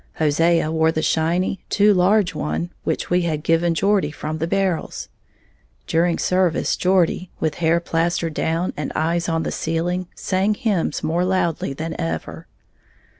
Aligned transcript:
Hosea 0.15 0.71
wore 0.71 0.91
the 0.91 1.03
shiny, 1.03 1.59
too 1.69 1.93
large 1.93 2.33
one 2.33 2.71
which 2.83 3.11
we 3.11 3.21
had 3.21 3.43
given 3.43 3.75
Geordie 3.75 4.09
from 4.09 4.39
the 4.39 4.47
barrels. 4.47 5.09
During 5.85 6.17
service 6.17 6.75
Geordie, 6.75 7.29
with 7.39 7.53
hair 7.61 7.79
plastered 7.79 8.33
down 8.33 8.73
and 8.75 8.91
eyes 8.95 9.29
on 9.29 9.43
the 9.43 9.51
ceiling, 9.51 10.07
sang 10.15 10.55
hymns 10.55 11.03
more 11.03 11.23
loudly 11.23 11.73
than 11.73 11.95
ever. 12.01 12.47